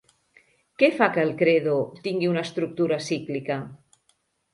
[0.83, 1.75] Què fa que El Credo
[2.07, 3.59] tingui una estructura cíclica?